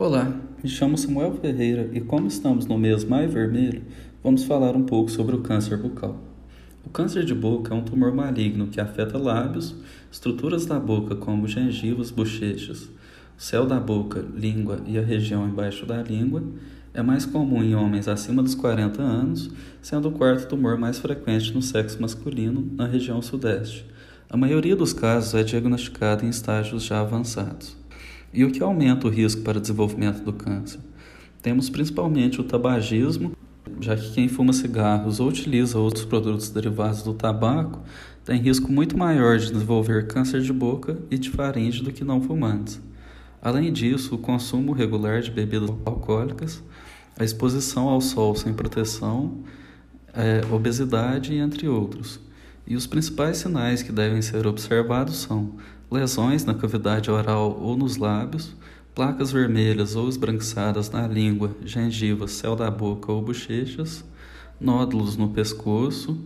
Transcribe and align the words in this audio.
Olá, 0.00 0.32
me 0.62 0.70
chamo 0.70 0.96
Samuel 0.96 1.32
Ferreira 1.40 1.90
e 1.92 2.00
como 2.00 2.28
estamos 2.28 2.66
no 2.66 2.78
mês 2.78 3.02
Maio 3.02 3.28
Vermelho, 3.28 3.82
vamos 4.22 4.44
falar 4.44 4.76
um 4.76 4.84
pouco 4.84 5.10
sobre 5.10 5.34
o 5.34 5.40
câncer 5.40 5.76
bucal. 5.76 6.22
O 6.86 6.88
câncer 6.88 7.24
de 7.24 7.34
boca 7.34 7.74
é 7.74 7.76
um 7.76 7.82
tumor 7.82 8.14
maligno 8.14 8.68
que 8.68 8.80
afeta 8.80 9.18
lábios, 9.18 9.74
estruturas 10.08 10.64
da 10.64 10.78
boca 10.78 11.16
como 11.16 11.48
gengivas, 11.48 12.12
bochechas, 12.12 12.88
céu 13.36 13.66
da 13.66 13.80
boca, 13.80 14.24
língua 14.36 14.78
e 14.86 14.96
a 14.96 15.02
região 15.02 15.48
embaixo 15.48 15.84
da 15.84 16.00
língua. 16.00 16.44
É 16.94 17.02
mais 17.02 17.26
comum 17.26 17.60
em 17.60 17.74
homens 17.74 18.06
acima 18.06 18.40
dos 18.40 18.54
40 18.54 19.02
anos, 19.02 19.50
sendo 19.82 20.10
o 20.10 20.12
quarto 20.12 20.46
tumor 20.46 20.78
mais 20.78 21.00
frequente 21.00 21.52
no 21.52 21.60
sexo 21.60 22.00
masculino 22.00 22.70
na 22.76 22.86
região 22.86 23.20
sudeste. 23.20 23.84
A 24.30 24.36
maioria 24.36 24.76
dos 24.76 24.92
casos 24.92 25.34
é 25.34 25.42
diagnosticada 25.42 26.24
em 26.24 26.28
estágios 26.28 26.84
já 26.84 27.00
avançados. 27.00 27.76
E 28.32 28.44
o 28.44 28.50
que 28.50 28.62
aumenta 28.62 29.06
o 29.06 29.10
risco 29.10 29.42
para 29.42 29.58
o 29.58 29.60
desenvolvimento 29.60 30.22
do 30.22 30.32
câncer? 30.32 30.80
Temos 31.40 31.70
principalmente 31.70 32.40
o 32.40 32.44
tabagismo, 32.44 33.32
já 33.80 33.96
que 33.96 34.12
quem 34.12 34.28
fuma 34.28 34.52
cigarros 34.52 35.20
ou 35.20 35.28
utiliza 35.28 35.78
outros 35.78 36.04
produtos 36.04 36.50
derivados 36.50 37.02
do 37.02 37.14
tabaco 37.14 37.80
tem 38.24 38.38
risco 38.38 38.70
muito 38.70 38.98
maior 38.98 39.38
de 39.38 39.50
desenvolver 39.50 40.06
câncer 40.06 40.42
de 40.42 40.52
boca 40.52 40.98
e 41.10 41.16
de 41.16 41.30
faringe 41.30 41.82
do 41.82 41.90
que 41.90 42.04
não 42.04 42.20
fumantes. 42.20 42.78
Além 43.40 43.72
disso, 43.72 44.16
o 44.16 44.18
consumo 44.18 44.72
regular 44.72 45.22
de 45.22 45.30
bebidas 45.30 45.70
alcoólicas, 45.86 46.62
a 47.18 47.24
exposição 47.24 47.88
ao 47.88 48.02
sol 48.02 48.34
sem 48.34 48.52
proteção, 48.52 49.38
é, 50.12 50.42
obesidade, 50.52 51.34
entre 51.34 51.68
outros. 51.68 52.20
E 52.68 52.76
os 52.76 52.86
principais 52.86 53.38
sinais 53.38 53.82
que 53.82 53.90
devem 53.90 54.20
ser 54.20 54.46
observados 54.46 55.16
são 55.16 55.54
lesões 55.90 56.44
na 56.44 56.52
cavidade 56.52 57.10
oral 57.10 57.58
ou 57.58 57.74
nos 57.74 57.96
lábios, 57.96 58.54
placas 58.94 59.32
vermelhas 59.32 59.96
ou 59.96 60.06
esbranquiçadas 60.06 60.90
na 60.90 61.08
língua, 61.08 61.56
gengiva, 61.64 62.28
céu 62.28 62.54
da 62.54 62.70
boca 62.70 63.10
ou 63.10 63.22
bochechas, 63.22 64.04
nódulos 64.60 65.16
no 65.16 65.30
pescoço 65.30 66.18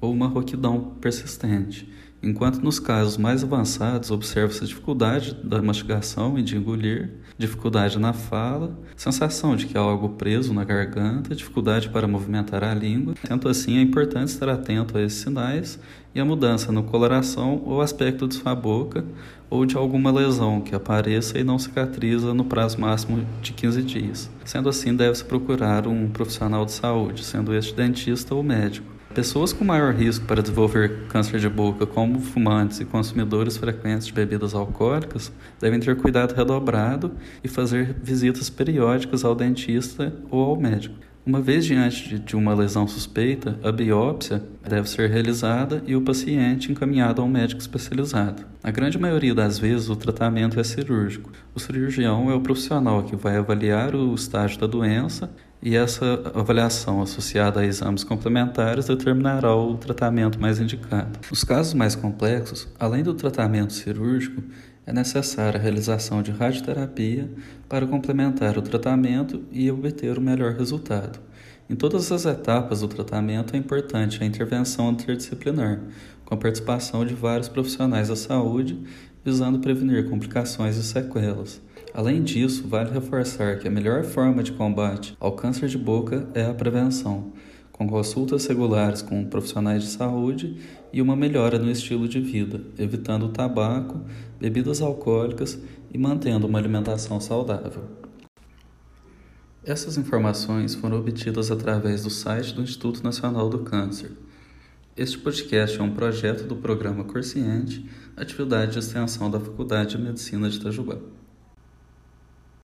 ou 0.00 0.12
uma 0.12 0.28
roquidão 0.28 0.92
persistente 1.00 1.92
enquanto 2.22 2.60
nos 2.60 2.78
casos 2.78 3.16
mais 3.16 3.42
avançados 3.42 4.10
observa-se 4.10 4.64
dificuldade 4.66 5.34
da 5.42 5.62
mastigação 5.62 6.38
e 6.38 6.42
de 6.42 6.56
engolir, 6.56 7.10
dificuldade 7.38 7.98
na 7.98 8.12
fala, 8.12 8.78
sensação 8.96 9.56
de 9.56 9.66
que 9.66 9.76
há 9.76 9.80
algo 9.80 10.10
preso 10.10 10.52
na 10.52 10.64
garganta, 10.64 11.34
dificuldade 11.34 11.88
para 11.88 12.06
movimentar 12.06 12.62
a 12.62 12.74
língua. 12.74 13.14
Sendo 13.26 13.48
assim, 13.48 13.78
é 13.78 13.80
importante 13.80 14.28
estar 14.28 14.48
atento 14.48 14.98
a 14.98 15.02
esses 15.02 15.20
sinais 15.20 15.78
e 16.14 16.20
a 16.20 16.24
mudança 16.24 16.70
na 16.70 16.82
coloração 16.82 17.62
ou 17.64 17.80
aspecto 17.80 18.28
de 18.28 18.34
sua 18.34 18.54
boca 18.54 19.04
ou 19.48 19.64
de 19.64 19.76
alguma 19.76 20.12
lesão 20.12 20.60
que 20.60 20.74
apareça 20.74 21.38
e 21.38 21.44
não 21.44 21.58
cicatriza 21.58 22.34
no 22.34 22.44
prazo 22.44 22.80
máximo 22.80 23.26
de 23.42 23.52
15 23.52 23.82
dias. 23.82 24.30
Sendo 24.44 24.68
assim, 24.68 24.94
deve-se 24.94 25.24
procurar 25.24 25.86
um 25.86 26.08
profissional 26.08 26.64
de 26.64 26.72
saúde, 26.72 27.24
sendo 27.24 27.54
este 27.54 27.74
dentista 27.74 28.34
ou 28.34 28.42
médico 28.42 28.99
Pessoas 29.12 29.52
com 29.52 29.64
maior 29.64 29.92
risco 29.92 30.24
para 30.24 30.40
desenvolver 30.40 31.08
câncer 31.08 31.40
de 31.40 31.48
boca, 31.48 31.84
como 31.84 32.20
fumantes 32.20 32.78
e 32.78 32.84
consumidores 32.84 33.56
frequentes 33.56 34.06
de 34.06 34.12
bebidas 34.12 34.54
alcoólicas, 34.54 35.32
devem 35.58 35.80
ter 35.80 35.96
cuidado 35.96 36.32
redobrado 36.32 37.16
e 37.42 37.48
fazer 37.48 37.96
visitas 38.00 38.48
periódicas 38.48 39.24
ao 39.24 39.34
dentista 39.34 40.14
ou 40.30 40.44
ao 40.44 40.56
médico. 40.56 41.09
Uma 41.24 41.40
vez 41.40 41.66
diante 41.66 42.18
de 42.18 42.34
uma 42.34 42.54
lesão 42.54 42.88
suspeita, 42.88 43.58
a 43.62 43.70
biópsia 43.70 44.42
deve 44.66 44.88
ser 44.88 45.10
realizada 45.10 45.82
e 45.86 45.94
o 45.94 46.00
paciente 46.00 46.72
encaminhado 46.72 47.20
a 47.20 47.24
um 47.24 47.28
médico 47.28 47.60
especializado. 47.60 48.42
Na 48.64 48.70
grande 48.70 48.98
maioria 48.98 49.34
das 49.34 49.58
vezes, 49.58 49.90
o 49.90 49.96
tratamento 49.96 50.58
é 50.58 50.64
cirúrgico. 50.64 51.30
O 51.54 51.60
cirurgião 51.60 52.30
é 52.30 52.34
o 52.34 52.40
profissional 52.40 53.02
que 53.02 53.16
vai 53.16 53.36
avaliar 53.36 53.94
o 53.94 54.14
estágio 54.14 54.58
da 54.58 54.66
doença 54.66 55.30
e 55.62 55.76
essa 55.76 56.22
avaliação 56.34 57.02
associada 57.02 57.60
a 57.60 57.66
exames 57.66 58.02
complementares 58.02 58.86
determinará 58.86 59.54
o 59.54 59.76
tratamento 59.76 60.40
mais 60.40 60.58
indicado. 60.58 61.18
Nos 61.28 61.44
casos 61.44 61.74
mais 61.74 61.94
complexos, 61.94 62.66
além 62.78 63.02
do 63.02 63.12
tratamento 63.12 63.74
cirúrgico, 63.74 64.42
é 64.90 64.92
necessária 64.92 65.58
a 65.58 65.62
realização 65.62 66.20
de 66.20 66.32
radioterapia 66.32 67.30
para 67.68 67.86
complementar 67.86 68.58
o 68.58 68.62
tratamento 68.62 69.44
e 69.52 69.70
obter 69.70 70.18
o 70.18 70.20
melhor 70.20 70.54
resultado. 70.54 71.20
Em 71.68 71.76
todas 71.76 72.10
as 72.10 72.26
etapas 72.26 72.80
do 72.80 72.88
tratamento 72.88 73.54
é 73.54 73.56
importante 73.56 74.20
a 74.20 74.26
intervenção 74.26 74.90
interdisciplinar, 74.90 75.80
com 76.24 76.34
a 76.34 76.36
participação 76.36 77.06
de 77.06 77.14
vários 77.14 77.48
profissionais 77.48 78.08
da 78.08 78.16
saúde, 78.16 78.82
visando 79.24 79.60
prevenir 79.60 80.10
complicações 80.10 80.76
e 80.76 80.82
sequelas. 80.82 81.62
Além 81.94 82.24
disso, 82.24 82.66
vale 82.66 82.90
reforçar 82.90 83.60
que 83.60 83.68
a 83.68 83.70
melhor 83.70 84.02
forma 84.02 84.42
de 84.42 84.50
combate 84.50 85.16
ao 85.20 85.32
câncer 85.32 85.68
de 85.68 85.78
boca 85.78 86.26
é 86.34 86.44
a 86.44 86.54
prevenção, 86.54 87.32
com 87.80 87.88
consultas 87.88 88.46
regulares 88.46 89.00
com 89.00 89.24
profissionais 89.24 89.82
de 89.82 89.88
saúde 89.88 90.54
e 90.92 91.00
uma 91.00 91.16
melhora 91.16 91.58
no 91.58 91.70
estilo 91.70 92.06
de 92.06 92.20
vida, 92.20 92.60
evitando 92.78 93.24
o 93.24 93.28
tabaco, 93.30 94.02
bebidas 94.38 94.82
alcoólicas 94.82 95.58
e 95.90 95.96
mantendo 95.96 96.46
uma 96.46 96.58
alimentação 96.58 97.18
saudável. 97.18 97.84
Essas 99.64 99.96
informações 99.96 100.74
foram 100.74 100.98
obtidas 100.98 101.50
através 101.50 102.02
do 102.02 102.10
site 102.10 102.52
do 102.52 102.60
Instituto 102.60 103.02
Nacional 103.02 103.48
do 103.48 103.60
Câncer. 103.60 104.12
Este 104.94 105.16
podcast 105.16 105.80
é 105.80 105.82
um 105.82 105.94
projeto 105.94 106.46
do 106.46 106.56
programa 106.56 107.04
Corciente, 107.04 107.88
atividade 108.14 108.72
de 108.72 108.78
extensão 108.80 109.30
da 109.30 109.40
Faculdade 109.40 109.96
de 109.96 110.02
Medicina 110.02 110.50
de 110.50 110.58
Itajubá. 110.58 110.98